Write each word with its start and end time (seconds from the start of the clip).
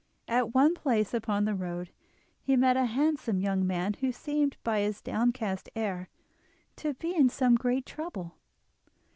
At 0.27 0.55
one 0.55 0.73
place 0.73 1.13
upon 1.13 1.45
the 1.45 1.53
road 1.53 1.91
he 2.41 2.55
met 2.55 2.75
a 2.75 2.85
handsome 2.85 3.39
young 3.39 3.67
man 3.67 3.93
who 3.99 4.11
seemed 4.11 4.57
by 4.63 4.79
his 4.79 4.99
downcast 4.99 5.69
air 5.75 6.09
to 6.77 6.95
be 6.95 7.13
in 7.13 7.29
some 7.29 7.53
great 7.53 7.85
trouble. 7.85 8.33